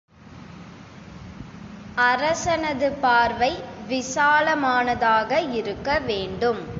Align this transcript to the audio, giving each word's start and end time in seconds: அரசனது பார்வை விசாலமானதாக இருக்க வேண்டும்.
அரசனது 1.99 2.89
பார்வை 3.01 3.51
விசாலமானதாக 3.87 5.41
இருக்க 5.51 5.99
வேண்டும். 5.99 6.61